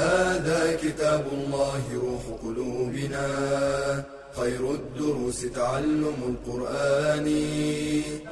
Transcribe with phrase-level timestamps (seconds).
[0.00, 3.26] هذا كتاب الله روح قلوبنا.
[4.32, 7.26] خير الدروس تعلم القرآن.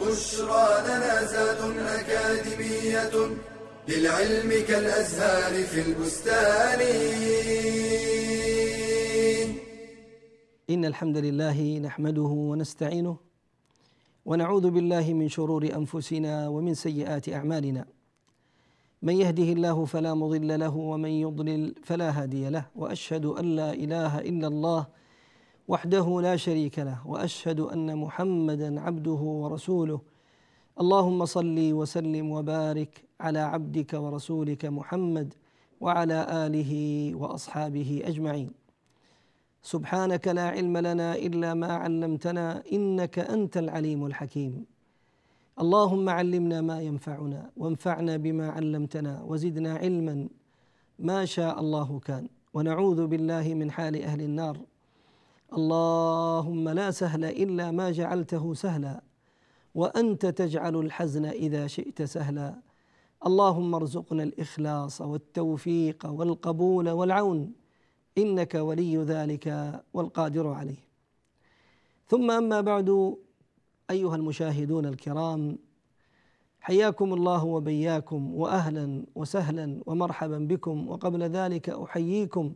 [0.00, 1.60] بشرى لنا زاد
[1.98, 3.14] أكاديمية
[3.88, 6.80] للعلم كالأزهار في البستان.
[10.70, 13.16] إن الحمد لله نحمده ونستعينه
[14.26, 17.97] ونعوذ بالله من شرور أنفسنا ومن سيئات أعمالنا.
[19.02, 24.18] من يهده الله فلا مضل له ومن يضلل فلا هادي له وأشهد أن لا إله
[24.18, 24.86] إلا الله
[25.68, 30.00] وحده لا شريك له وأشهد أن محمدا عبده ورسوله.
[30.80, 35.34] اللهم صل وسلم وبارك على عبدك ورسولك محمد
[35.80, 36.72] وعلى آله
[37.14, 38.50] وأصحابه أجمعين.
[39.62, 44.77] سبحانك لا علم لنا إلا ما علمتنا إنك أنت العليم الحكيم.
[45.60, 50.28] اللهم علمنا ما ينفعنا وانفعنا بما علمتنا وزدنا علما
[50.98, 52.28] ما شاء الله كان.
[52.54, 54.56] ونعوذ بالله من حال أهل النار.
[55.52, 59.02] اللهم لا سهل إلا ما جعلته سهلا
[59.74, 62.54] وأنت تجعل الحزن إذا شئت سهلا.
[63.26, 67.52] اللهم ارزقنا الإخلاص والتوفيق والقبول والعون
[68.18, 69.46] إنك ولي ذلك
[69.94, 70.82] والقادر عليه.
[72.08, 73.16] ثم أما بعد
[73.90, 75.58] أيها المشاهدون الكرام
[76.60, 82.52] حياكم الله وبياكم واهلا وسهلا ومرحبا بكم وقبل ذلك أحييكم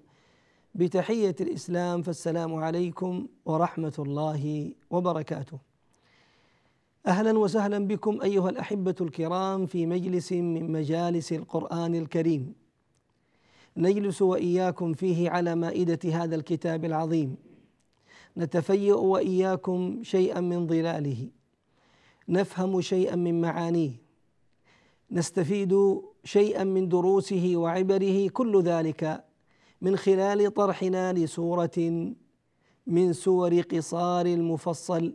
[0.75, 5.59] بتحية الإسلام فالسلام عليكم ورحمة الله وبركاته.
[7.07, 12.55] أهلا وسهلا بكم أيها الأحبة الكرام في مجلس من مجالس القرآن الكريم.
[13.77, 17.37] نجلس وإياكم فيه على مائدة هذا الكتاب العظيم.
[18.37, 21.29] نتفيأ وإياكم شيئا من ظلاله
[22.29, 23.91] نفهم شيئا من معانيه.
[25.11, 28.29] نستفيد شيئا من دروسه وعبره.
[28.29, 29.25] كل ذلك
[29.81, 32.13] من خلال طرحنا لسورة
[32.87, 35.13] من سور قصار المفصل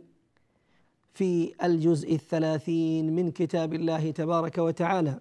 [1.14, 5.20] في الجزء الثلاثين من كتاب الله تبارك وتعالى.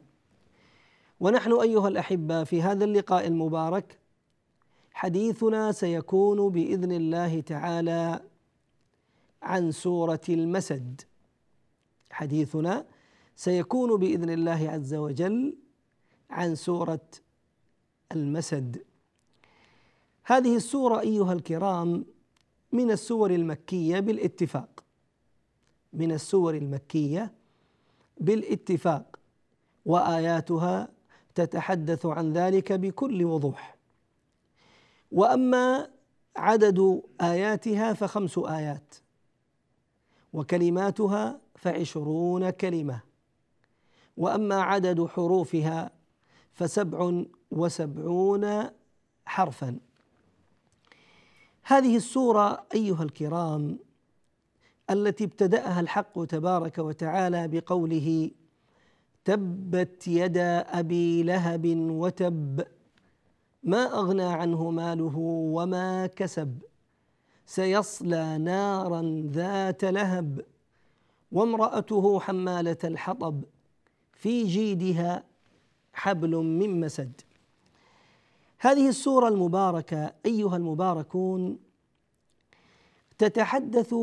[1.20, 4.00] ونحن أيها الأحبة في هذا اللقاء المبارك
[4.98, 8.22] حديثنا سيكون بإذن الله تعالى
[9.42, 11.02] عن سورة المسد.
[12.12, 12.86] حديثنا
[13.36, 15.58] سيكون بإذن الله عز وجل
[16.30, 17.08] عن سورة
[18.12, 18.84] المسد.
[20.24, 22.06] هذه السورة أيها الكرام
[22.72, 24.84] من السور المكية بالاتفاق.
[25.94, 27.34] من السور المكية
[28.20, 29.20] بالاتفاق.
[29.86, 30.90] وآياتها
[31.36, 33.77] تتحدث عن ذلك بكل وضوح.
[35.12, 35.90] وأما
[36.36, 38.96] عدد آياتها فخمس آيات
[40.34, 43.02] وكلماتها فعشرون كلمة
[44.18, 45.92] وأما عدد حروفها
[46.54, 48.64] فسبع وسبعون
[49.26, 49.80] حرفا.
[51.64, 53.80] هذه السورة أيها الكرام
[54.90, 58.32] التي ابتدأها الحق تبارك وتعالى بقوله
[59.26, 62.68] تبت يدا أبي لهب وتب
[63.68, 65.18] ما أغنى عنه ماله
[65.54, 66.62] وما كسب.
[67.46, 70.46] سيصلى نارا ذات لهب
[71.32, 73.44] وامرأته حمالة الحطب
[74.14, 75.24] في جيدها
[75.94, 77.22] حبل من مسد.
[78.60, 81.60] هذه السورة المباركة أيها المباركون
[83.18, 83.96] تتحدث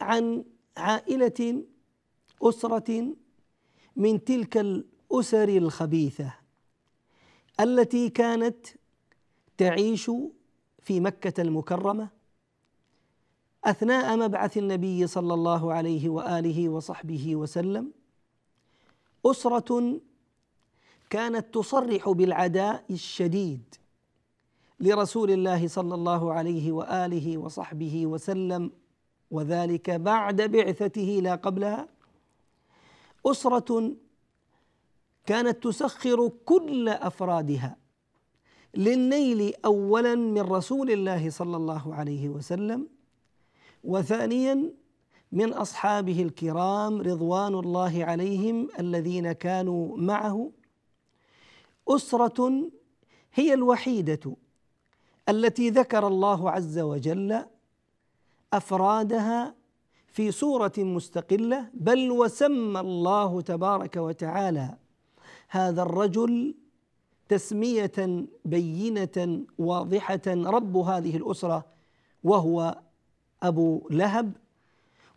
[0.00, 0.44] عن
[0.76, 1.64] عائلة
[2.42, 3.14] أسرة
[3.96, 6.41] من تلك الأسر الخبيثة.
[7.60, 8.66] التي كانت
[9.58, 10.10] تعيش
[10.82, 12.08] في مكة المكرمة
[13.64, 17.92] أثناء مبعث النبي صلى الله عليه وآله وصحبه وسلم
[19.26, 20.00] أسرة
[21.10, 23.74] كانت تصرح بالعداء الشديد
[24.80, 28.70] لرسول الله صلى الله عليه وآله وصحبه وسلم
[29.30, 31.88] وذلك بعد بعثته لا قبلها.
[33.26, 33.92] أسرة
[35.26, 37.76] كانت تسخر كل أفرادها
[38.74, 42.88] للنيل اولا من رسول الله صلى الله عليه وسلم
[43.84, 44.72] وثانيا
[45.32, 50.50] من أصحابه الكرام رضوان الله عليهم الذين كانوا معه.
[51.88, 52.70] أسرة
[53.34, 54.36] هي الوحيدة
[55.28, 57.44] التي ذكر الله عز وجل
[58.52, 59.54] أفرادها
[60.06, 64.81] في سوره مستقلة بل وسمى الله تبارك وتعالى
[65.52, 66.54] هذا الرجل
[67.28, 71.64] تسمية بينة واضحة رب هذه الأسرة
[72.24, 72.78] وهو
[73.42, 74.32] أبو لهب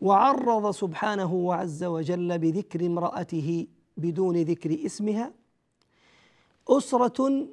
[0.01, 3.67] وعرض سبحانه عز وجل بذكر امرأته
[3.97, 5.33] بدون ذكر اسمها.
[6.69, 7.47] أسرة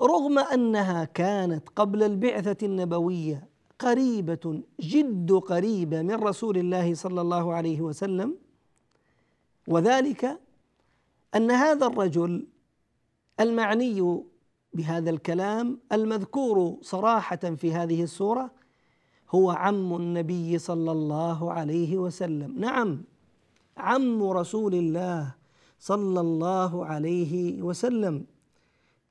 [0.00, 3.48] رغم أنها كانت قبل البعثة النبوية
[3.78, 8.34] قريبة جد قريبة من رسول الله صلى الله عليه وسلم
[9.68, 10.38] وذلك
[11.36, 12.46] أن هذا الرجل
[13.40, 14.22] المعني
[14.74, 18.50] بهذا الكلام المذكور صراحة في هذه السورة
[19.30, 22.58] هو عم النبي صلى الله عليه وسلم.
[22.58, 23.04] نعم
[23.76, 25.34] عم رسول الله
[25.78, 28.24] صلى الله عليه وسلم.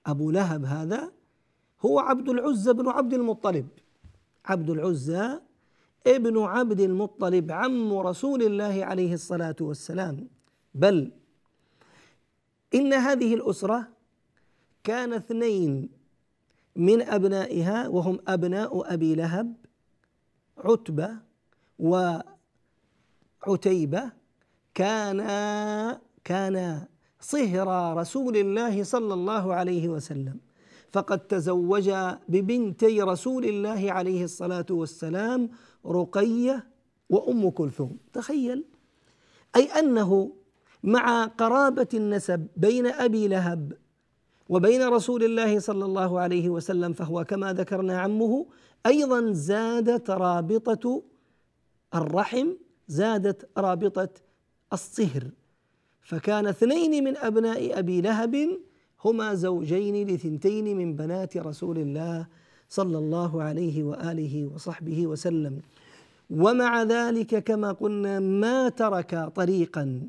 [0.06, 1.12] أبو لهب هذا
[1.86, 3.68] هو عبد العزى بن عبد المطلب.
[4.46, 5.40] عبد العزى
[6.08, 10.28] ابن عبد المطلب عم رسول الله عليه الصلاة والسلام.
[10.74, 11.12] بل
[12.76, 13.88] إن هذه الأسرة
[14.84, 15.90] كان اثنين
[16.76, 19.54] من أبنائها وهم أبناء أبي لهب
[20.58, 21.10] عتبة
[23.46, 24.12] وعتيبة
[24.74, 26.88] كانا كانا
[27.20, 30.40] صهر رسول الله صلى الله عليه وسلم.
[30.92, 35.50] فقد تزوجا ببنتي رسول الله عليه الصلاة والسلام
[35.86, 36.68] رقية
[37.10, 37.98] وأم كلثوم.
[38.14, 38.64] تخيل.
[39.56, 40.32] أي أنه
[40.84, 43.74] مع قرابة النسب بين أبي لهب
[44.50, 48.46] وبين رسول الله صلى الله عليه وسلم فهو كما ذكرنا عمه
[48.86, 51.04] أيضا زادت رابطة
[51.96, 52.48] الرحم
[52.88, 54.10] زادت رابطة
[54.74, 55.24] الصهر.
[56.02, 58.60] فكان اثنين من أبناء أبي لهب
[59.06, 62.28] هما زوجين لثنتين من بنات رسول الله
[62.70, 65.60] صلى الله عليه وآله وصحبه وسلم.
[66.30, 70.08] ومع ذلك كما قلنا ما ترك طريقا.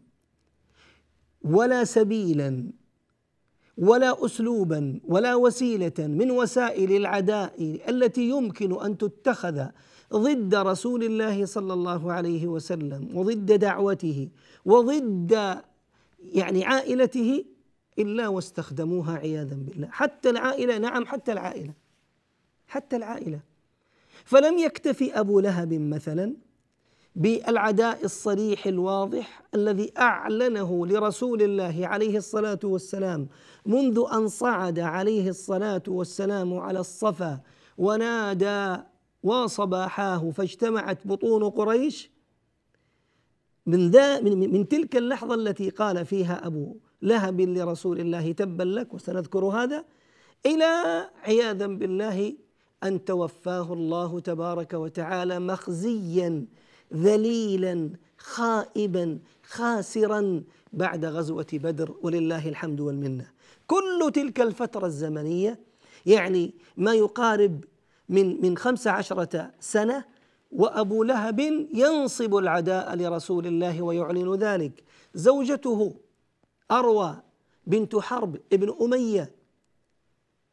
[1.45, 2.71] ولا سبيلا
[3.79, 9.67] ولا اسلوبا ولا وسيلة من وسائل العداء التي يمكن أن تتخذ
[10.13, 14.29] ضد رسول الله صلى الله عليه وسلم وضد دعوته
[14.65, 15.61] وضد
[16.19, 17.45] يعني عائلته
[17.99, 19.89] إلا واستخدموها عياذا بالله.
[19.91, 21.73] حتى العائلة نعم حتى العائلة
[22.67, 23.41] حتى العائلة.
[24.25, 26.35] فلم يكتفي أبو لهب مثلا
[27.17, 33.29] بالعداء الصريح الواضح الذي أعلنه لرسول الله عليه الصلاة والسلام
[33.67, 37.41] منذ أن صعد عليه الصلاة والسلام على الصفا
[37.79, 38.83] ونادى
[39.23, 42.11] وصباحاه فاجتمعت بطون قريش.
[43.67, 48.95] من ذا من, من تلك اللحظة التي قال فيها أبو لهب لرسول الله تبا لك
[48.95, 49.85] وسنذكر هذا
[50.47, 50.75] إلى
[51.23, 52.35] عياذا بالله
[52.85, 56.47] أن توفاه الله تبارك وتعالى مخزيا
[56.95, 60.43] ذليلا خائبا خاسرا
[60.73, 63.27] بعد غزوة بدر ولله الحمد والمنة.
[63.67, 65.61] كل تلك الفترة الزمنية
[66.07, 67.65] يعني ما يقارب
[68.09, 70.05] من من خمس عشرة سنة
[70.53, 71.41] وأبو لهب
[71.75, 74.83] ينصب العداء لرسول الله ويعلن ذلك.
[75.15, 75.95] زوجته
[76.71, 77.17] أروى
[77.67, 79.42] بنت حرب ابن أمية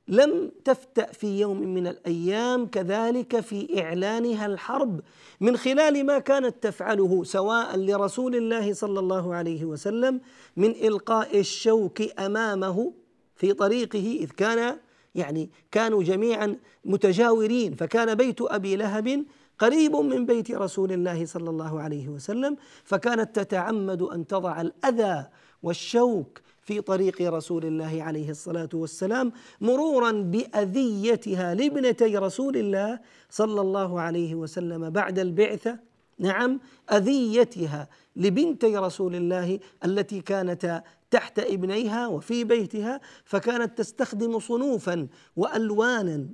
[0.10, 5.01] لم تفتأ في يوم من الأيام كذلك في إعلانها الحرب
[5.42, 10.22] من خلال ما كانت تفعله سواء لرسول الله صلى الله عليه وسلم
[10.58, 12.94] من إلقاء الشوك أمامه
[13.36, 14.78] في طريقه إذ كان
[15.16, 19.25] يعني كانوا جميعا متجاورين فكان بيت أبي لهب
[19.60, 25.25] قريب من بيت رسول الله صلى الله عليه وسلم فكانت تتعمد أن تضع الأذى
[25.63, 26.39] والشوك
[26.70, 33.00] في طريق رسول الله عليه الصلاة والسلام مرورا بأذيتها لابنتي رسول الله
[33.30, 35.80] صلى الله عليه وسلم بعد البعثة.
[36.20, 36.60] نعم
[36.92, 46.30] أذيتها لبنتي رسول الله التي كانتا تحت ابنيها وفي بيتها فكانت تستخدم صنوفا وألوانا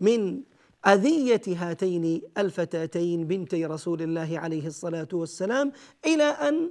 [0.00, 0.42] من
[0.86, 5.72] اذيه هاتين الفتاتين بنتي رسول الله عليه الصلاة والسلام
[6.06, 6.70] إلى أن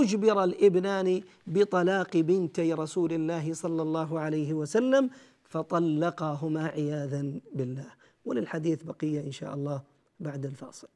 [0.00, 5.10] أجبر الإبنان بطلاق بنتي رسول الله صلى الله عليه وسلم
[5.52, 7.22] فطلقاهما عياذا
[7.54, 7.90] بالله.
[8.24, 9.82] وللحديث بقية إن شاء الله
[10.20, 10.88] بعد الفاصل.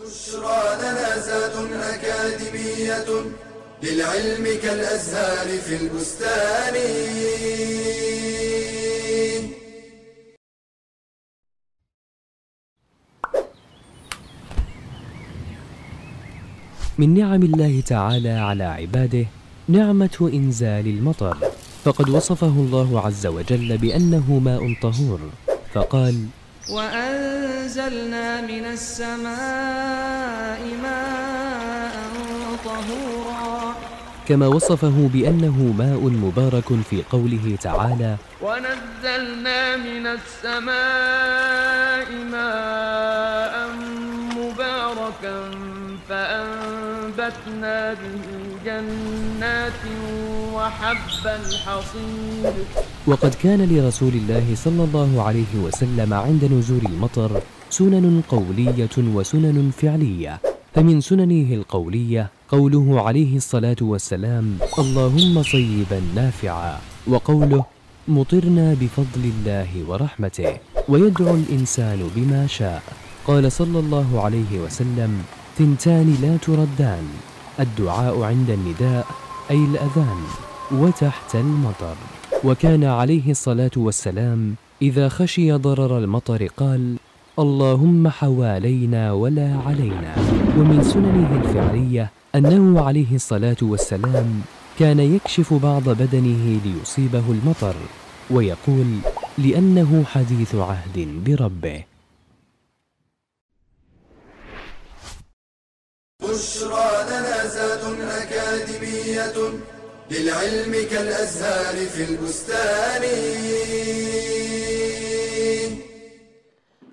[0.00, 1.56] بشرى لنا زاد
[1.92, 3.10] أكاديمية
[3.82, 6.74] للعلم كالأزهار في البستان.
[16.98, 19.26] من نعم الله تعالى على عباده
[19.68, 21.36] نعمة إنزال المطر.
[21.84, 25.20] فقد وصفه الله عز وجل بأنه ماء طهور
[25.74, 26.26] فقال
[26.70, 31.94] وأنزلنا من السماء ماء
[32.64, 33.74] طهورا.
[34.28, 43.47] كما وصفه بأنه ماء مبارك في قوله تعالى ونزلنا من السماء ماء
[47.28, 48.24] فأنبتنا به
[48.64, 49.82] جنات
[50.54, 52.54] وحب الحصيد.
[53.06, 60.40] وقد كان لرسول الله صلى الله عليه وسلم عند نزول المطر سنن قولية وسنن فعلية.
[60.74, 66.78] فمن سننه القولية قوله عليه الصلاة والسلام اللهم صيبا نافعا.
[67.06, 67.64] وقوله
[68.08, 70.56] مطرنا بفضل الله ورحمته
[70.88, 72.82] ويدعو الإنسان بما شاء.
[73.26, 75.12] قال صلى الله عليه وسلم
[75.58, 77.06] ثنتان لا تردان.
[77.60, 79.06] الدعاء عند النداء
[79.50, 80.20] أي الأذان
[80.72, 81.96] وتحت المطر.
[82.44, 86.96] وكان عليه الصلاة والسلام إذا خشي ضرر المطر قال
[87.38, 90.14] اللهم حوالينا ولا علينا.
[90.58, 94.40] ومن سننه الفعلية أنه عليه الصلاة والسلام
[94.78, 97.74] كان يكشف بعض بدنه ليصيبه المطر
[98.30, 98.86] ويقول
[99.38, 101.97] لأنه حديث عهد بربه.
[106.38, 109.36] بشرى لنا زاد أكاديمية
[110.10, 113.02] للعلم كالأزهار في البستان.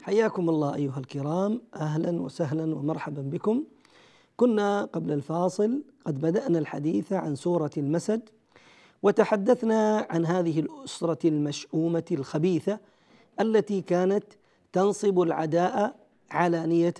[0.01, 1.61] حياكم الله أيها الكرام.
[1.75, 3.63] أهلا وسهلا ومرحبا بكم.
[4.37, 8.21] كنا قبل الفاصل قد بدأنا الحديث عن سورة المسد
[9.03, 12.79] وتحدثنا عن هذه الأسرة المشؤومة الخبيثة
[13.39, 14.25] التي كانت
[14.73, 15.95] تنصب العداء
[16.31, 16.93] علانية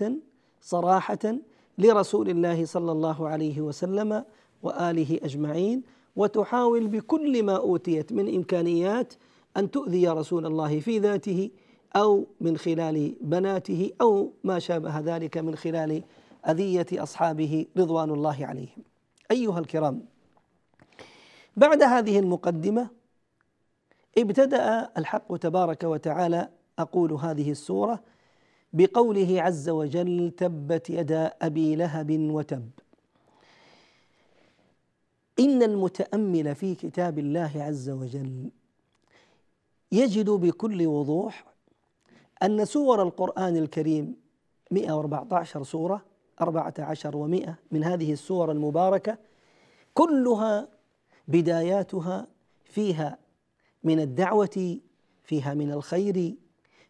[0.62, 1.36] صراحة
[1.78, 4.24] لرسول الله صلى الله عليه وسلم
[4.62, 5.82] وآله أجمعين
[6.16, 9.14] وتحاول بكل ما أوتيت من إمكانيات
[9.56, 11.50] أن تؤذي رسول الله في ذاته
[11.96, 16.02] أو من خلال بناته أو ما شابه ذلك من خلال
[16.48, 18.82] أذية أصحابه رضوان الله عليهم.
[19.30, 20.02] أيها الكرام
[21.56, 22.88] بعد هذه المقدمة
[24.18, 28.02] ابتدأ الحق تبارك وتعالى أقول هذه السورة
[28.76, 32.70] بقوله عز وجل تبت يدا أبي لهب وتب.
[35.40, 38.50] إن المتأمل في كتاب الله عز وجل
[39.92, 41.44] يجد بكل وضوح
[42.42, 44.16] أن سور القرآن الكريم
[44.70, 46.02] 114 سورة
[46.40, 49.18] 14 و100 من هذه السور المباركة
[49.94, 50.68] كلها
[51.28, 52.26] بداياتها
[52.64, 53.18] فيها
[53.84, 54.78] من الدعوة
[55.24, 56.34] فيها من الخير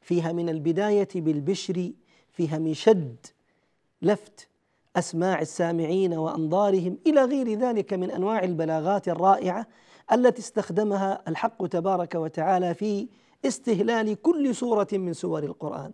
[0.06, 1.92] فيها من البداية بالبشر
[2.32, 3.16] فيها من شد
[4.02, 4.48] لفت
[4.96, 9.66] أسماع السامعين وأنظارهم إلى غير ذلك من أنواع البلاغات الرائعة
[10.12, 13.08] التي استخدمها الحق تبارك وتعالى في
[13.44, 15.92] استهلال كل سورة من سور القرآن.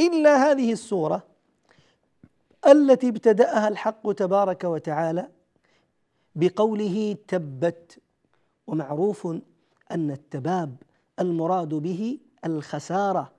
[0.00, 1.22] إلا هذه السورة
[2.66, 5.28] التي ابتدأها الحق تبارك وتعالى
[6.34, 7.98] بقوله تبت
[8.66, 9.26] ومعروف
[9.90, 10.76] أن التباب
[11.20, 13.32] المراد به الخسارة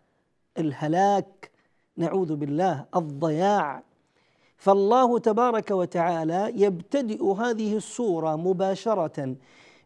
[0.57, 1.51] الهلاك
[1.97, 3.83] نعوذ بالله الضياع.
[4.57, 9.35] فالله تبارك وتعالى يبتدئ هذه السورة مباشرة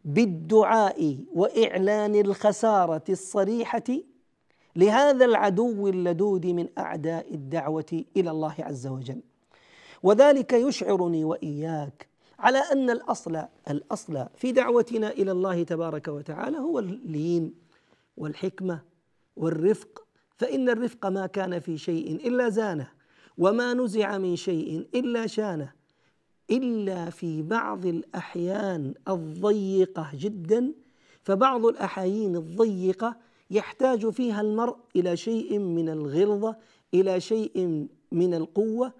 [0.05, 3.83] بالدعاء وإعلان الخسارة الصريحة
[4.75, 9.21] لهذا العدو اللدود من أعداء الدعوة إلى الله عز وجل.
[10.03, 12.07] وذلك يشعرني وإياك
[12.39, 17.53] على أن الأصل الأصل في دعوتنا إلى الله تبارك وتعالى هو اللين
[18.17, 18.81] والحكمة
[19.37, 22.91] والرفق فإن الرفق ما كان في شيء إلا زانه
[23.37, 25.71] وما نزع من شيء إلا شانه
[26.51, 30.73] إلا في بعض الأحيان الضيقة جدا
[31.23, 33.15] فبعض الاحايين الضيقة
[33.51, 36.55] يحتاج فيها المرء إلى شيء من الغلظة
[36.93, 38.93] إلى شيء من القوة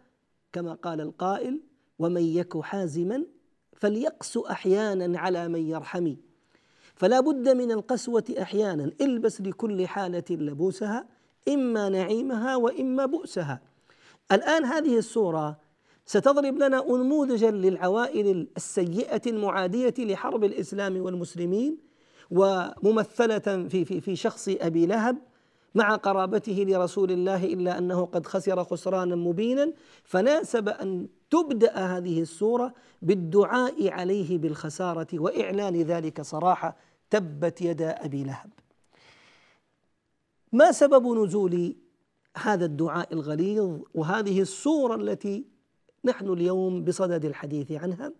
[0.54, 1.62] كما قال القائل
[2.00, 3.26] ومن يك حازما
[3.74, 6.18] فليقس أحيانا على من يرحمي
[6.98, 8.92] فلا بد من القسوة أحيانا.
[9.02, 11.08] البس لكل حالة لبوسها
[11.48, 13.62] إما نعيمها وإما بؤسها.
[14.32, 15.58] الآن هذه السوره
[16.06, 21.78] ستضرب لنا نموذجا للعوائل السيئة المعادية لحرب الإسلام والمسلمين
[22.32, 25.18] وممثلة في في في شخص أبي لهب
[25.76, 29.74] مع قرابته لرسول الله إلا أنه قد خسر خسرانا مبينا.
[30.04, 36.78] فناسب أن تبدأ هذه السورة بالدعاء عليه بالخسارة وإعلان ذلك صراحة
[37.10, 38.50] تبت يدا أبي لهب.
[40.54, 41.76] ما سبب نزول
[42.38, 45.46] هذا الدعاء الغليظ وهذه السورة التي
[46.06, 48.12] نحن اليوم بصدد الحديث عنها؟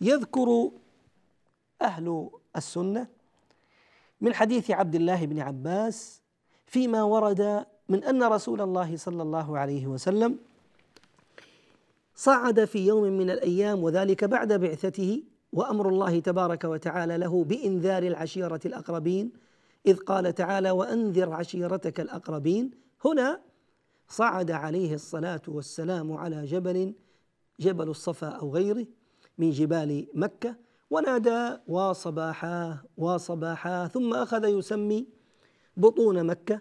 [0.00, 0.70] يذكر
[1.82, 3.06] أهل السنة
[4.20, 6.22] من حديث عبد الله بن عباس
[6.66, 10.38] فيما ورد من أن رسول الله صلى الله عليه وسلم
[12.14, 18.60] صعد في يوم من الأيام وذلك بعد بعثته وأمر الله تبارك وتعالى له بإنذار العشيرة
[18.66, 19.32] الأقربين
[19.86, 22.70] إذ قال تعالى وأنذر عشيرتك الأقربين.
[23.04, 23.40] هنا
[24.08, 26.94] صعد عليه الصلاة والسلام على جبل
[27.60, 28.86] جبل الصفا أو غيره
[29.38, 30.56] من جبال مكة
[30.90, 35.06] ونادى وصباحاه وصباحاه ثم أخذ يسمي
[35.76, 36.60] بطون مكة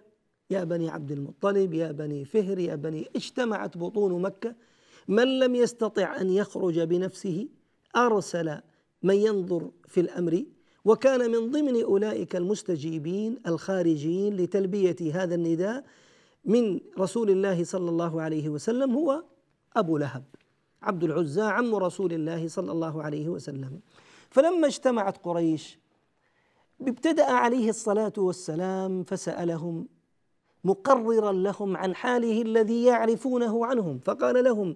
[0.50, 4.56] يا بني عبد المطلب يا بني فهر يا بني اجتمعت بطون مكة
[5.10, 7.48] من لم يستطع أن يخرج بنفسه
[7.96, 8.60] أرسل
[9.04, 10.44] من ينظر في الأمر
[10.86, 15.84] وكان من ضمن أولئك المستجيبين الخارجين لتلبية هذا النداء
[16.46, 19.24] من رسول الله صلى الله عليه وسلم هو
[19.76, 20.24] أبو لهب
[20.82, 23.80] عبد العزى عم رسول الله صلى الله عليه وسلم.
[24.30, 25.80] فلما اجتمعت قريش
[26.82, 29.88] ابتدأ عليه الصلاة والسلام فسألهم
[30.64, 34.76] مقررا لهم عن حاله الذي يعرفونه عنهم فقال لهم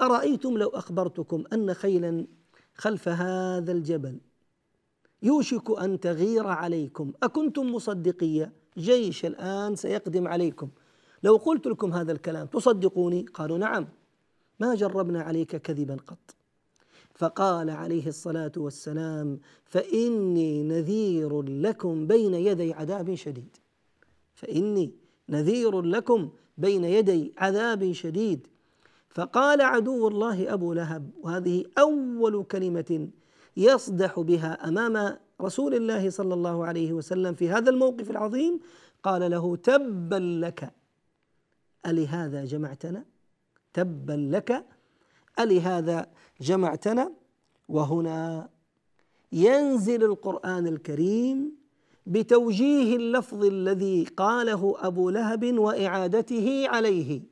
[0.00, 2.26] أرأيتم لو أخبرتكم أن خيلا
[2.74, 4.20] خلف هذا الجبل
[5.22, 7.12] يوشك أن تغير عليكم.
[7.22, 10.68] أكنتم مصدقيه جيش الآن سيقدم عليكم.
[11.22, 13.88] لو قلت لكم هذا الكلام تصدقوني؟ قالوا نعم.
[14.60, 16.34] ما جربنا عليك كذبا قط.
[17.14, 23.56] فقال عليه الصلاة والسلام فإني نذير لكم بين يدي عذاب شديد.
[24.34, 24.92] فإني
[25.28, 28.46] نذير لكم بين يدي عذاب شديد.
[29.10, 33.08] فقال عدو الله أبو لهب وهذه أول كلمة
[33.56, 38.60] يصدح بها أمام رسول الله صلى الله عليه وسلم في هذا الموقف العظيم
[39.02, 40.72] قال له تبا لك.
[41.86, 43.04] ألهذا جمعتنا؟
[43.72, 44.64] تبا لك.
[45.38, 46.06] ألهذا
[46.40, 47.12] جمعتنا؟
[47.68, 48.48] وهنا
[49.32, 51.52] ينزل القرآن الكريم
[52.06, 57.22] بتوجيه اللفظ الذي قاله أبو لهب وإعادته عليه.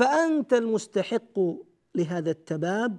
[0.00, 1.40] فأنت المستحق
[1.94, 2.96] لهذا التباب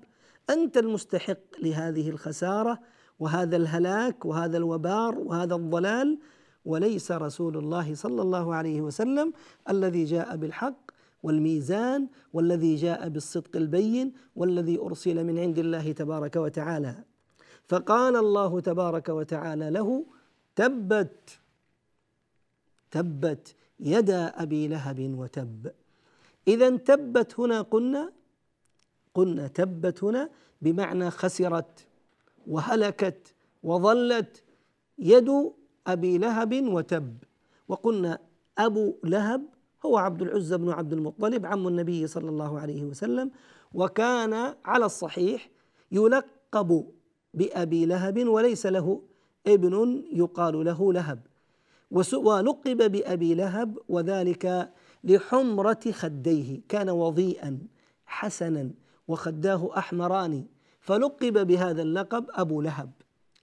[0.50, 2.80] أنت المستحق لهذه الخسارة
[3.20, 6.20] وهذا الهلاك وهذا الوبار وهذا الضلال.
[6.66, 9.34] وليس رسول الله صلى الله عليه وسلم
[9.70, 10.92] الذي جاء بالحق
[11.24, 17.04] والميزان والذي جاء بالصدق البين والذي أرسل من عند الله تبارك وتعالى.
[17.68, 20.06] فقال الله تبارك وتعالى له
[20.56, 21.40] تبت
[22.92, 25.72] تبت يدا أبي لهب وتب.
[26.48, 28.12] إذا تبت هنا قلنا
[29.14, 30.30] قلنا تبت هنا
[30.62, 31.88] بمعنى خسرت
[32.48, 34.44] وهلكت وظلت.
[35.00, 35.52] يد
[35.88, 37.18] أبي لهب وتب.
[37.68, 38.20] وقلنا
[38.58, 39.42] أبو لهب
[39.86, 43.32] هو عبد العزى بن عبد المطلب عم النبي صلى الله عليه وسلم
[43.74, 45.50] وكان على الصحيح
[45.92, 46.88] يلقب
[47.34, 49.02] بأبي لهب وليس له
[49.48, 51.20] ابن يقال له لهب.
[52.14, 54.72] ولقب بأبي لهب وذلك
[55.04, 56.62] لحمرة خديه.
[56.70, 57.60] كان وضيئا
[58.06, 58.72] حسنا
[59.08, 60.46] وخداه أحمران
[60.80, 62.92] فلقب بهذا اللقب أبو لهب.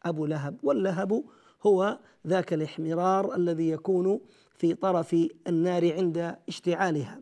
[0.02, 1.24] أبو لهب واللهب
[1.62, 4.20] هو ذاك الاحمرار الذي يكون
[4.54, 5.16] في طرف
[5.46, 7.20] النار عند اشتعالها.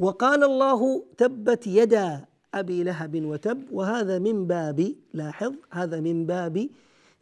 [0.00, 3.72] وقال الله تبت يدا أبي لهب وتب.
[3.72, 6.68] وهذا من باب لاحظ هذا من باب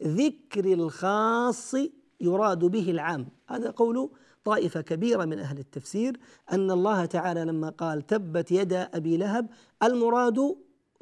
[0.03, 1.75] ذكر الخاص
[2.21, 3.29] يراد به العام.
[3.49, 4.11] هذا قول
[4.45, 6.21] طائفة كبيرة من أهل التفسير
[6.53, 9.47] أن الله تعالى لما قال تبت يدا أبي لهب
[9.83, 10.57] المراد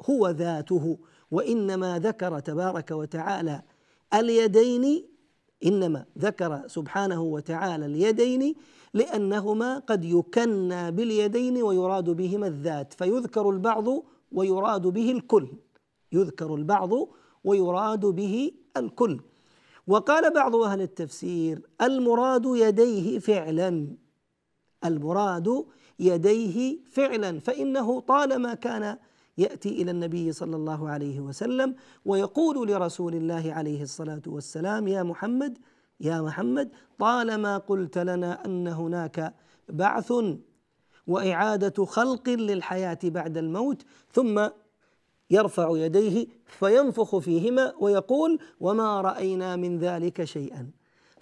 [0.09, 0.97] هو ذاته
[1.31, 3.61] وإنما ذكر تبارك وتعالى
[4.13, 5.05] اليدين
[5.65, 8.55] إنما ذكر سبحانه وتعالى اليدين
[8.93, 13.85] لأنهما قد يكنى باليدين ويراد بهما الذات فيذكر البعض
[14.31, 15.47] ويراد به الكل
[16.11, 16.91] يذكر البعض
[17.43, 19.19] ويراد به الكل.
[19.87, 23.87] وقال بعض أهل التفسير المراد يديه فعلا.
[24.85, 25.65] المراد
[25.99, 27.39] يديه فعلا.
[27.39, 28.97] فإنه طالما كان
[29.37, 35.57] يأتي إلى النبي صلى الله عليه وسلم ويقول لرسول الله عليه الصلاة والسلام يا محمد
[35.99, 36.69] يا محمد
[36.99, 39.33] طالما قلت لنا أن هناك
[39.69, 40.13] بعث
[41.07, 44.47] وإعادة خلق للحياة بعد الموت ثم
[45.29, 50.71] يرفع يديه فينفخ فيهما ويقول وما رأينا من ذلك شيئا.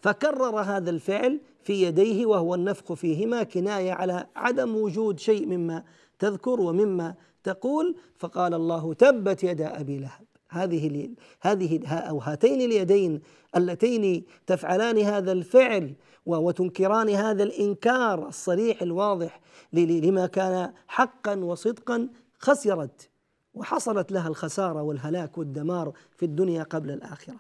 [0.02, 5.84] فكرر هذا الفعل في يديه وهو النفخ فيهما كناية على عدم وجود شيء مما
[6.20, 7.96] تذكر ومما تقول.
[8.18, 10.26] فقال الله تبت يدا أبي لهب.
[10.50, 11.10] هذه
[11.42, 13.22] هذه أو هاتين اليدين
[13.56, 19.40] اللتين تفعلان هذا الفعل وتنكران هذا الإنكار الصريح الواضح
[19.74, 23.10] لما كان حقا وصدقا خسرت.
[23.56, 27.40] وحصلت لها الخسارة والهلاك والدمار في الدنيا قبل الآخرة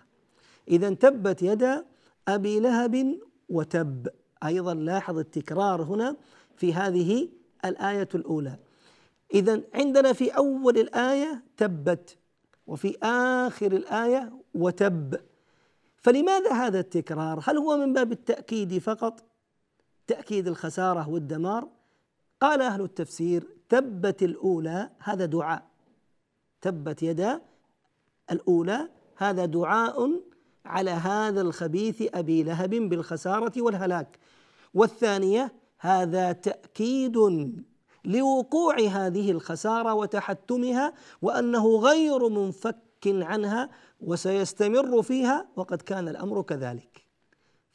[0.67, 1.85] إذا تبت يدا
[2.27, 4.07] أبي لهب وتب
[4.43, 6.15] أيضا لاحظ التكرار هنا
[6.57, 7.29] في هذه
[7.65, 8.57] الآية الأولى
[9.33, 12.17] إذا عندنا في أول الآية تبت
[12.67, 15.15] وفي آخر الآية وتب
[15.97, 19.23] فلماذا هذا التكرار؟ هل هو من باب التأكيد فقط؟
[20.07, 21.67] تأكيد الخسارة والدمار؟
[22.41, 25.74] قال أهل التفسير تبت الأولى هذا دعاء
[26.65, 27.41] تبت يدا
[28.31, 30.21] الأولى هذا دعاء
[30.65, 34.19] على هذا الخبيث أبي لهب بالخسارة والهلاك.
[34.73, 37.17] والثانية هذا تأكيد
[38.05, 43.69] لوقوع هذه الخسارة وتحتمها وأنه غير منفك عنها
[44.01, 47.05] وسيستمر فيها وقد كان الأمر كذلك.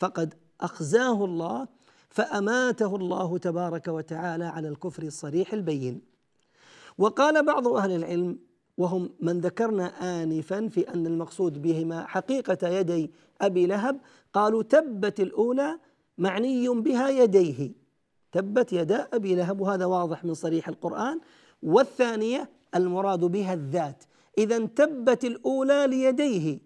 [0.01, 1.69] فقد أخزاه الله
[2.09, 6.03] فأماته الله تبارك وتعالى على الكفر الصريح البين.
[6.99, 8.50] وقال بعض أهل العلم
[8.81, 9.87] وهم من ذكرنا
[10.23, 14.01] آنفا في أن المقصود بهما حقيقة يدي أبي لهب.
[14.33, 15.79] قالوا تبت الأولى
[16.19, 17.73] معني بها يديه.
[18.33, 21.21] تبت يدا أبي لهب وهذا واضح من صريح القرآن.
[21.63, 24.05] والثانية المراد بها الذات.
[24.39, 26.59] إذا تبت الأولى ليديه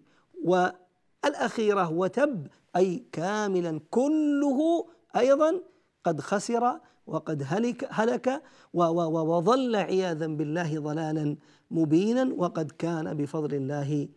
[0.43, 5.61] والأخيرة وتب أي كاملا كله أيضا
[6.03, 8.41] قد خسر وقد هلك هلك
[8.73, 11.37] وظل عياذا بالله ضلالا
[11.71, 14.07] مبينا وقد كان بفضل الله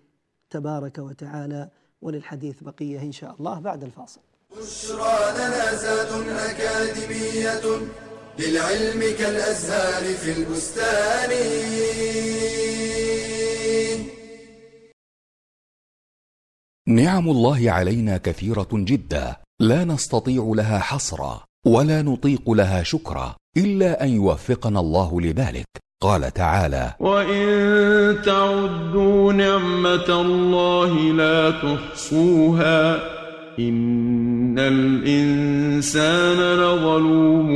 [0.50, 1.70] تبارك وتعالى
[2.02, 4.20] وللحديث بقية إن شاء الله بعد الفاصل.
[4.50, 7.66] بشرى لنا زاد أكاديمية
[8.38, 11.30] للعلم كالأزهار في البستان.
[16.88, 24.08] نعم الله علينا كثيرة جدا لا نستطيع لها حصرا ولا نطيق لها شكرا إلا أن
[24.08, 25.66] يوفقنا الله لذلك.
[26.02, 32.96] قال تعالى وان تعدوا نعمه الله لا تحصوها
[33.58, 37.50] ان الانسان لظلوم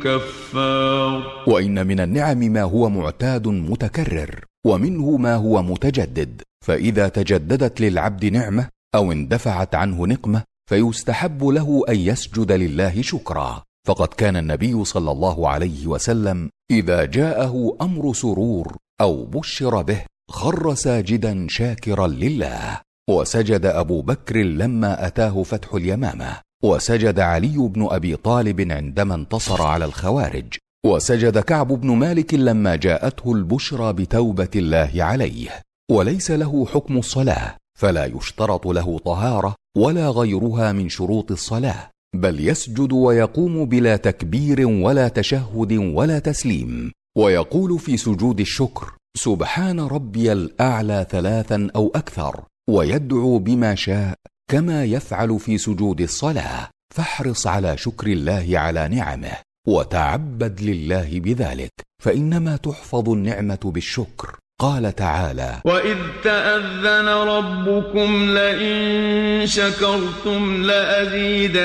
[0.00, 1.22] كفار.
[1.46, 6.42] وان من النعم ما هو معتاد متكرر ومنه ما هو متجدد.
[6.66, 13.62] فاذا تجددت للعبد نعمه أو اندفعت عنه نقمه فيستحب له أن يسجد لله شكرا.
[13.86, 20.74] فقد كان النبي صلى الله عليه وسلم إذا جاءه أمر سرور أو بشر به خر
[20.74, 22.80] ساجدا شاكرا لله.
[23.10, 26.36] وسجد أبو بكر لما أتاه فتح اليمامة.
[26.62, 30.54] وسجد علي بن أبي طالب عندما انتصر على الخوارج.
[30.86, 35.50] وسجد كعب بن مالك لما جاءته البشرى بتوبة الله عليه.
[35.90, 37.56] وليس له حكم الصلاة.
[37.80, 45.08] فلا يشترط له طهارة ولا غيرها من شروط الصلاة بل يسجد ويقوم بلا تكبير ولا
[45.08, 53.74] تشهد ولا تسليم ويقول في سجود الشكر سبحان ربي الأعلى ثلاثا أو أكثر ويدعو بما
[53.74, 54.14] شاء
[54.50, 59.36] كما يفعل في سجود الصلاة فاحرص على شكر الله على نعمه
[59.68, 64.38] وتعبد لله بذلك فإنما تحفظ النعمة بالشكر.
[64.60, 71.60] قال تعالى وإذ تأذن ربكم لئن شكرتم لأزيدنكم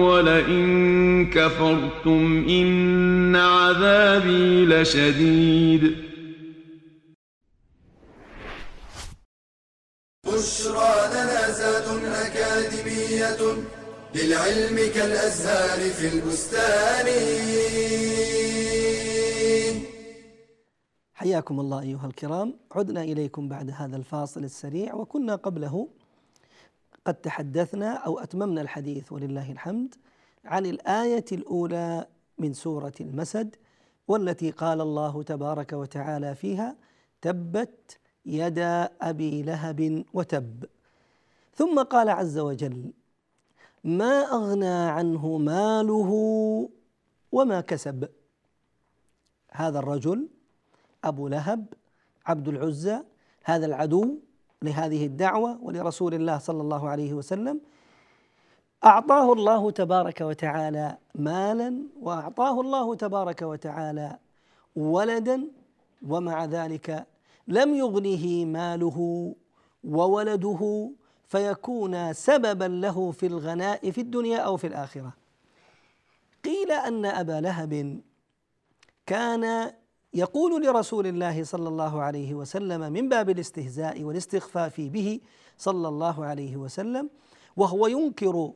[0.00, 5.96] ولئن كفرتم إن عذابي لشديد
[10.26, 11.84] بشرى لنا زاد
[12.26, 13.38] أكاديمية
[14.14, 17.06] للعلم كالأزهار في البستان
[21.20, 22.54] حياكم الله أيها الكرام.
[22.72, 25.88] عدنا إليكم بعد هذا الفاصل السريع وكنا قبله
[27.04, 29.94] قد تحدثنا أو أتممنا الحديث ولله الحمد
[30.44, 32.06] عن الآية الأولى
[32.38, 33.56] من سورة المسد
[34.08, 36.76] والتي قال الله تبارك وتعالى فيها
[37.22, 40.64] تبت يدا أبي لهب وتب.
[41.54, 42.92] ثم قال عز وجل
[43.84, 46.10] ما أغنى عنه ماله
[47.32, 48.08] وما كسب.
[49.50, 50.28] هذا الرجل
[51.04, 51.66] أبو لهب
[52.26, 53.02] عبد العزى
[53.44, 54.18] هذا العدو
[54.62, 57.60] لهذه الدعوة ولرسول الله صلى الله عليه وسلم
[58.84, 64.18] أعطاه الله تبارك وتعالى مالا وأعطاه الله تبارك وتعالى
[64.76, 65.46] ولدا
[66.08, 67.06] ومع ذلك
[67.48, 69.34] لم يغنه ماله
[69.84, 70.90] وولده
[71.28, 75.12] فيكون سببا له في الغناء في الدنيا أو في الآخرة.
[76.44, 78.00] قيل أن أبا لهب
[79.06, 79.72] كان
[80.14, 85.20] يقول لرسول الله صلى الله عليه وسلم من باب الاستهزاء والاستخفاف به
[85.58, 87.10] صلى الله عليه وسلم
[87.56, 88.52] وهو ينكر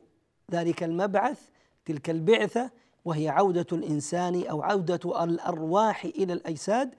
[0.51, 1.39] ذلك المبعث
[1.85, 2.71] تلك البعثة
[3.05, 6.93] وهي عودة الإنسان أو عودة الأرواح إلى الأجساد.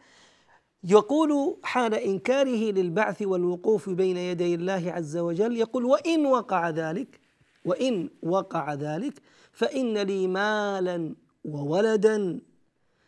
[0.85, 7.21] يقول حال إنكاره للبعث والوقوف بين يدي الله عز وجل يقول وإن وقع ذلك
[7.65, 9.15] وإن وقع ذلك
[9.53, 11.15] فإن لي مالا
[11.45, 12.41] وولدا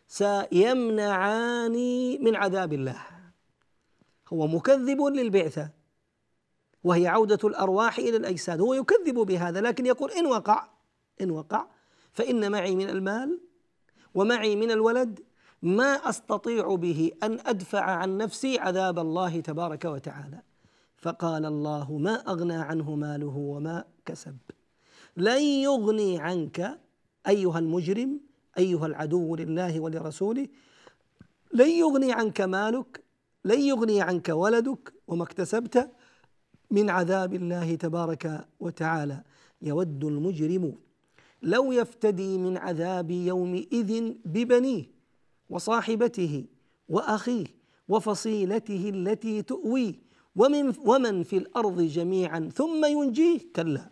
[0.09, 1.69] سيمنعاني
[2.19, 3.01] من عذاب الله.
[4.33, 5.71] هو مكذب للبعثة
[6.85, 8.61] وهي عودة الأرواح إلى الأجساد.
[8.61, 10.69] هو يكذب بهذا لكن يقول إن وقع
[11.21, 11.67] إن وقع
[12.13, 13.41] فإن معي من المال
[14.15, 15.21] ومعي من الولد
[15.63, 20.43] ما أستطيع به أن أدفع عن نفسي عذاب الله تبارك وتعالى.
[20.97, 24.37] فقال الله ما أغنى عنه ماله وما كسب.
[25.17, 26.81] لن يغني عنك
[27.29, 28.21] أيها المجرم
[28.59, 30.49] أيها العدو لله ولرسوله
[31.55, 33.05] لن يغني عنك مالك
[33.45, 35.91] لن يغني عنك ولدك وما اكتسبت
[36.71, 39.23] من عذاب الله تبارك وتعالى.
[39.63, 40.75] يود المجرم
[41.43, 44.85] لو يفتدي من عذاب يومئذ ببنيه
[45.51, 46.45] وصاحبته
[46.89, 47.47] وأخيه
[47.89, 49.95] وفصيلته التي تؤويه
[50.37, 53.91] ومن ومن في الأرض جميعا ثم ينجيه كلا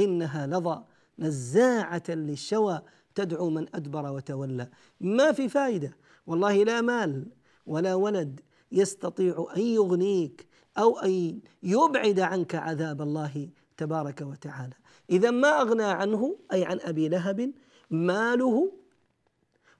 [0.00, 0.84] إنها لظى
[1.18, 2.82] نزاعة للشوى
[3.14, 4.68] تدعو من أدبر وتولى.
[5.00, 5.96] ما في فائده
[6.26, 7.26] والله لا مال
[7.66, 8.40] ولا ولد
[8.72, 10.46] يستطيع أن يغنيك
[10.78, 14.74] أو أن يبعد عنك عذاب الله تبارك وتعالى.
[15.10, 17.52] إذا ما أغنى عنه أي عن أبي لهب
[17.90, 18.72] ماله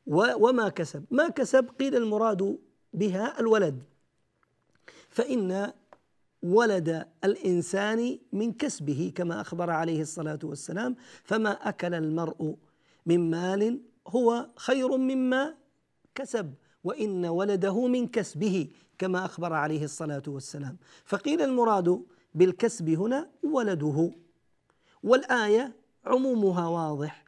[0.07, 1.05] وما كسب.
[1.11, 2.59] ما كسب قيل المراد
[2.93, 3.83] بها الولد.
[5.09, 5.73] فإن
[6.43, 12.57] ولد الإنسان من كسبه كما أخبر عليه الصلاة والسلام فما أكل المرء
[13.07, 15.55] من مال هو خير مما
[16.15, 20.77] كسب وإن ولده من كسبه كما أخبر عليه الصلاة والسلام.
[21.05, 22.03] فقيل المراد
[22.35, 24.11] بالكسب هنا ولده.
[25.03, 27.25] والآية عمومها واضح.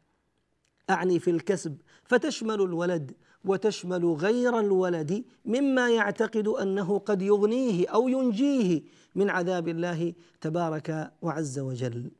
[0.89, 3.11] أعني في الكسب فتشمل الولد
[3.45, 8.81] وتشمل غير الولد مما يعتقد أنه قد يغنيه أو ينجيه
[9.15, 12.11] من عذاب الله تبارك وعز وجل.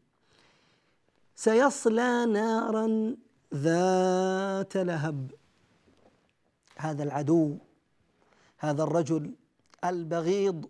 [1.36, 3.16] سيصلى نارا
[3.54, 5.32] ذات لهب.
[6.78, 7.58] هذا العدو
[8.58, 9.36] هذا الرجل
[9.84, 10.66] البغيض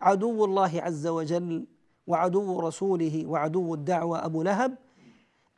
[0.00, 1.66] عدو الله عز وجل
[2.06, 4.78] وعدو رسوله وعدو الدعوة أبو لهب.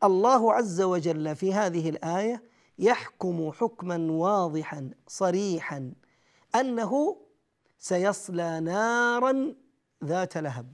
[0.04, 2.42] الله عز وجل في هذه الآية
[2.78, 5.92] يحكم حكما واضحا صريحا
[6.54, 7.16] أنه
[7.78, 9.54] سيصلى نارا
[10.04, 10.72] ذات لهب.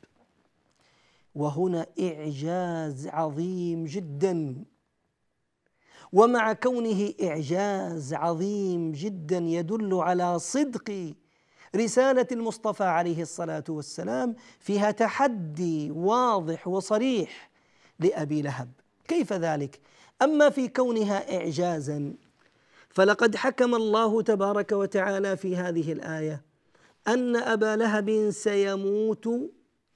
[1.34, 4.64] وهنا إعجاز عظيم جدا.
[6.12, 11.14] ومع كونه إعجاز عظيم جدا يدل على صدق
[11.76, 17.50] رسالة المصطفى عليه الصلاة والسلام فيها تحدي واضح وصريح
[18.00, 18.68] لأبي لهب.
[19.08, 19.80] كيف ذلك؟
[20.22, 22.14] أما في كونها اعجازا
[22.88, 26.42] فلقد حكم الله تبارك وتعالى في هذه الآية
[27.08, 29.28] أن أبا لهب سيموت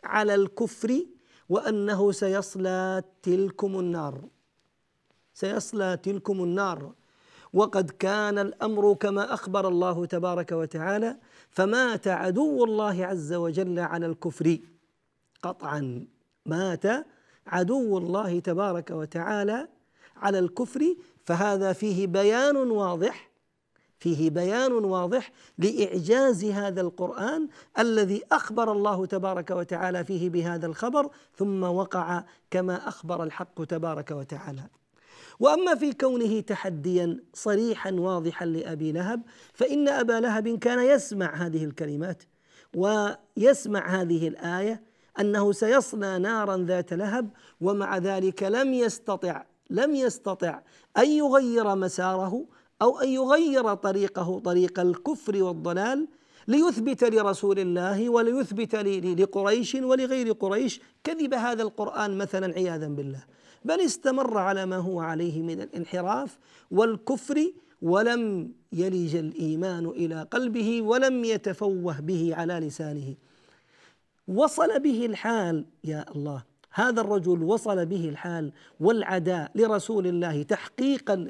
[0.05, 1.07] على الكفر
[1.49, 4.21] وأنه سيصلى تلكم النار.
[5.35, 6.93] سيصلى تلكم النار.
[7.53, 11.17] وقد كان الأمر كما أخبر الله تبارك وتعالى
[11.51, 14.59] فمات عدو الله عز وجل على الكفر.
[15.43, 16.07] قطعا
[16.47, 16.85] مات
[17.47, 19.69] عدو الله تبارك وتعالى
[20.17, 20.95] على الكفر.
[21.25, 23.31] فهذا فيه بيان واضح
[23.99, 31.63] فيه بيان واضح لإعجاز هذا القرآن الذي أخبر الله تبارك وتعالى فيه بهذا الخبر ثم
[31.63, 34.63] وقع كما أخبر الحق تبارك وتعالى.
[35.41, 42.23] وأما في كونه تحديا صريحا واضحا لأبي لهب فإن أبا لهب كان يسمع هذه الكلمات
[42.77, 44.83] ويسمع هذه الآية
[45.21, 50.61] أنه سيصلى نارا ذات لهب ومع ذلك لم يستطع لم يستطع
[50.99, 52.45] أن يغير مساره
[52.83, 56.09] أو أن يغير طريقه طريق الكفر والضلال
[56.49, 58.75] ليثبت لرسول الله وليثبت
[59.21, 60.81] لقريش ولغير قريش.
[61.05, 63.25] كذب هذا القرآن مثلا عياذا بالله.
[63.65, 66.39] بل استمر على ما هو عليه من الانحراف
[66.71, 73.15] والكفر ولم يلج الإيمان إلى قلبه ولم يتفوه به على لسانه.
[74.29, 81.27] وصل به الحال يا الله هذا الرجل وصل به الحال والعداء لرسول الله تحقيقا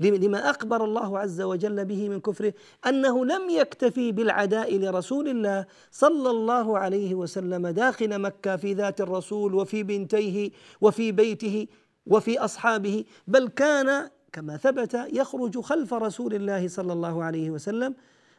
[0.00, 2.54] لما أخبر الله عز وجل به من كفره
[2.86, 9.54] أنه لم يكتفي بالعداء لرسول الله صلى الله عليه وسلم داخل مكة في ذات الرسول
[9.54, 11.66] وفي بنتيه وفي بيته
[12.06, 17.94] وفي أصحابه بل كان كما ثبت يخرج خلف رسول الله صلى الله عليه وسلم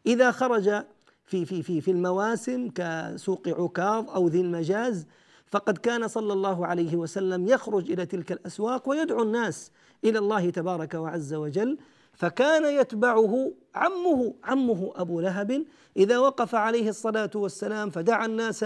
[0.05, 0.83] إذا خرج
[1.25, 5.05] في في في في المواسم كسوق عكاظ أو ذي المجاز
[5.45, 9.71] فقد كان صلى الله عليه وسلم يخرج إلى تلك الأسواق ويدعو الناس
[10.03, 11.77] إلى الله تبارك وعز وجل
[12.13, 15.65] فكان يتبعه عمه عمه أبو لهب
[15.97, 18.63] إذا وقف عليه الصلاة والسلام فدعا الناس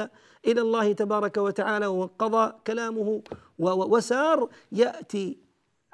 [0.48, 3.22] إلى الله تبارك وتعالى وقضى كلامه
[3.60, 5.38] وسار يأتي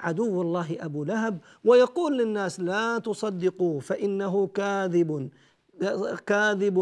[0.00, 5.30] عدو الله أبو لهب ويقول للناس لا تصدقوا فإنه كاذب.
[6.26, 6.76] كاذب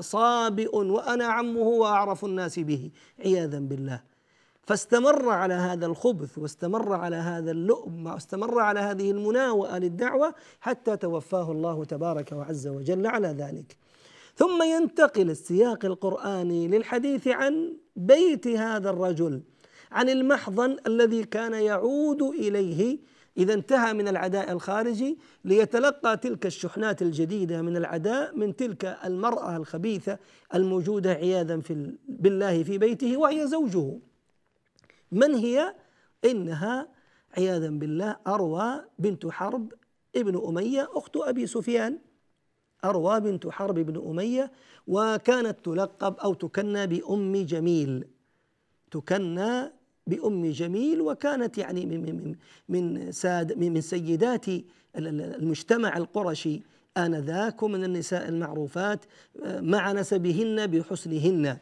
[0.00, 2.90] صابئ وأنا عمه وأعرف الناس به
[3.24, 4.02] عياذا بالله.
[4.62, 11.52] فاستمر على هذا الخبث واستمر على هذا اللؤم واستمر على هذه المناوئة للدعوة حتى توفاه
[11.52, 13.76] الله تبارك وعز وجل على ذلك.
[14.36, 19.42] ثم ينتقل السياق القرآني للحديث عن بيت هذا الرجل
[19.92, 22.98] عن المحضن الذي كان يعود إليه
[23.40, 30.18] إذا انتهى من العداء الخارجي ليتلقى تلك الشحنات الجديدة من العداء من تلك المرأة الخبيثة
[30.54, 33.98] الموجودة عياذا في بالله في بيته وهي زوجه.
[35.12, 35.74] من هي؟
[36.24, 36.88] إنها
[37.36, 39.72] عياذا بالله أروى بنت حرب
[40.16, 41.98] ابن أمية أخت أبي سفيان.
[42.84, 44.52] أروى بنت حرب بن أمية
[44.86, 48.04] وكانت تلقب أو تكنى بأم جميل.
[48.90, 49.79] تكنى
[50.10, 52.34] بأم جميل وكانت يعني من
[52.68, 54.46] من ساد من سيدات
[54.96, 56.60] المجتمع القرشي
[56.96, 59.00] آنذاك ومن النساء المعروفات
[59.46, 61.56] مع نسبهن بحسنهن.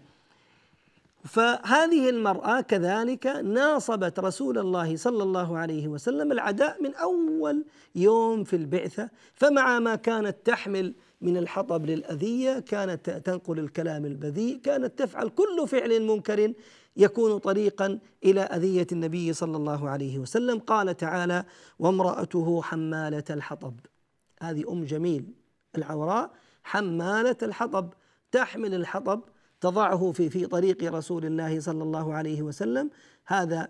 [1.24, 8.56] فهذه المرأة كذلك ناصبت رسول الله صلى الله عليه وسلم العداء من أول يوم في
[8.56, 9.08] البعثة.
[9.34, 16.02] فمع ما كانت تحمل من الحطب للأذية كانت تنقل الكلام البذيء كانت تفعل كل فعل
[16.02, 16.52] منكر
[16.98, 20.58] يكون طريقا إلى أذية النبي صلى الله عليه وسلم.
[20.58, 21.44] قال تعالى
[21.78, 23.74] وامرأته حمالة الحطب.
[24.42, 25.34] هذه أم جميل
[25.76, 26.30] العوراء.
[26.64, 27.92] حمالة الحطب
[28.32, 29.20] تحمل الحطب
[29.60, 32.90] تضعه في في طريق رسول الله صلى الله عليه وسلم.
[33.26, 33.68] هذا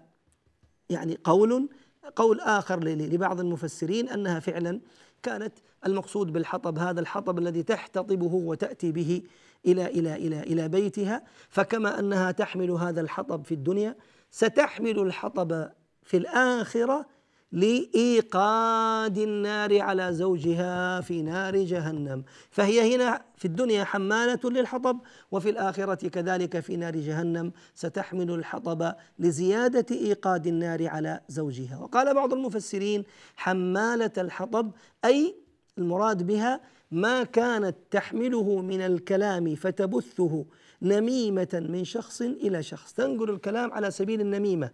[0.91, 1.69] يعني قول
[2.17, 4.81] قول آخر لبعض المفسرين أنها فعلا
[5.23, 5.53] كانت
[5.87, 9.23] المقصود بالحطب هذا الحطب الذي تحتطبه وتأتي به
[9.67, 11.23] إلى إلى إلى إلى بيتها.
[11.49, 13.97] فكما أنها تحمل هذا الحطب في الدنيا
[14.31, 15.71] ستحمل الحطب
[16.03, 17.07] في الآخرة
[17.53, 22.25] لإيقاد النار على زوجها في نار جهنم.
[22.51, 24.99] فهي هنا في الدنيا حمالة للحطب
[25.31, 31.79] وفي الآخرة كذلك في نار جهنم ستحمل الحطب لزيادة إيقاد النار على زوجها.
[31.79, 33.05] وقال بعض المفسرين
[33.37, 34.71] حمالة الحطب
[35.05, 35.35] أي
[35.79, 40.45] المراد بها ما كانت تحمله من الكلام فتبثه
[40.83, 42.93] نميمة من شخص إلى شخص.
[42.93, 44.71] تنقل الكلام على سبيل النميمة.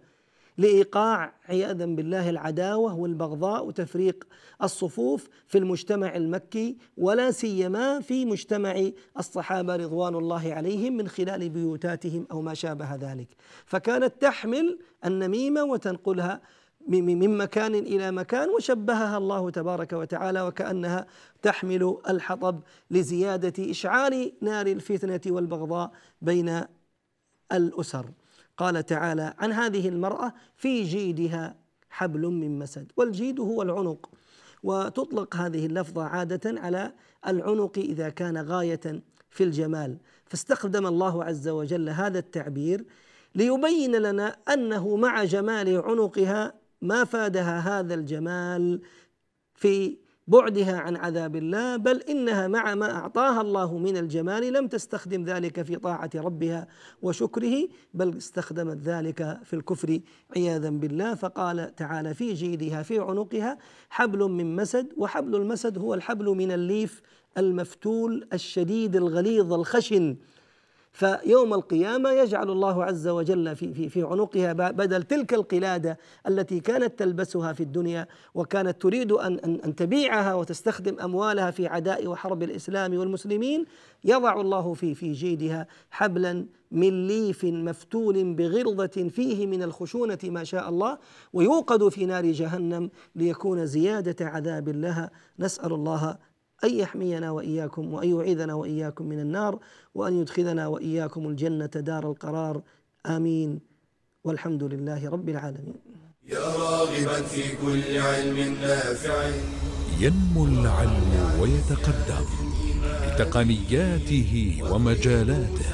[0.57, 4.27] لإيقاع عياذا بالله العداوة والبغضاء وتفريق
[4.63, 8.89] الصفوف في المجتمع المكي ولا سيما في مجتمع
[9.19, 13.27] الصحابة رضوان الله عليهم من خلال بيوتاتهم أو ما شابه ذلك.
[13.65, 16.41] فكانت تحمل النميمة وتنقلها
[16.87, 21.05] من مكان إلى مكان وشبهها الله تبارك وتعالى وكأنها
[21.41, 22.59] تحمل الحطب
[22.91, 25.91] لزيادة إشعال نار الفتنة والبغضاء
[26.21, 26.61] بين
[27.51, 28.05] الأسر.
[28.57, 31.55] قال تعالى عن هذه المرأة في جيدها
[31.89, 34.09] حبل من مسد والجيد هو العنق.
[34.63, 36.93] وتطلق هذه اللفظة عادة على
[37.27, 39.97] العنق إذا كان غاية في الجمال.
[40.25, 42.85] فاستخدم الله عز وجل هذا التعبير
[43.35, 48.81] ليبين لنا أنه مع جمال عنقها ما فادها هذا الجمال
[49.53, 55.23] في بعدها عن عذاب الله بل إنها مع ما أعطاها الله من الجمال لم تستخدم
[55.23, 56.67] ذلك في طاعة ربها
[57.01, 59.99] وشكره بل استخدمت ذلك في الكفر
[60.35, 61.15] عياذا بالله.
[61.15, 63.57] فقال تعالى في جيدها في عنقها
[63.89, 67.01] حبل من مسد وحبل المسد هو الحبل من الليف
[67.37, 70.17] المفتول الشديد الغليظ الخشن.
[70.95, 76.99] فيوم القيامة يجعل الله عز وجل في في في عنقها بدل تلك القلادة التي كانت
[76.99, 82.97] تلبسها في الدنيا وكانت تريد أن أن أن تبيعها وتستخدم أموالها في عداء وحرب الإسلام
[82.97, 83.65] والمسلمين
[84.03, 90.69] يضع الله في في جيدها حبلا من ليف مفتول بغلظة فيه من الخشونة ما شاء
[90.69, 90.97] الله
[91.33, 95.11] ويوقد في نار جهنم ليكون زيادة عذاب لها.
[95.39, 96.17] نسأل الله
[96.63, 99.59] أن يحمينا وإياكم وأن يعيذنا وإياكم من النار
[99.95, 102.61] وأن يدخلنا وإياكم الجنة دار القرار.
[103.05, 103.59] آمين.
[104.23, 105.75] والحمد لله رب العالمين.
[106.27, 109.29] يا راغبا في كل علم نافع.
[109.99, 112.25] ينمو العلم ويتقدم
[113.05, 115.69] بتقنياته ومجالاته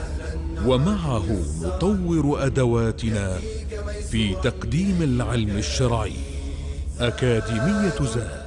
[0.66, 1.28] ومعه
[1.62, 3.40] نطور أدواتنا
[4.12, 6.14] في تقديم العلم الشرعي.
[7.00, 8.41] أكاديمية زاد.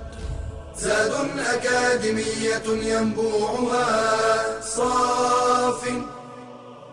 [0.78, 4.60] زاد أكاديمية ينبوعها.
[4.60, 5.88] صاف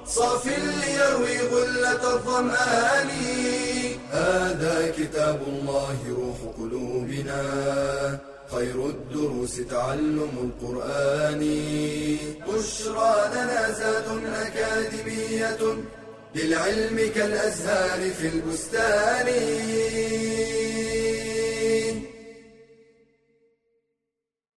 [0.06, 3.10] صاف ليروي غلة الظمآن.
[4.12, 7.42] هذا كتاب الله روح قلوبنا.
[8.52, 11.40] خير الدروس تعلم القرآن.
[12.48, 14.06] بشرى لنا زاد
[14.36, 15.58] أكاديمية.
[16.36, 19.28] للعلم كالأزهار في البستان.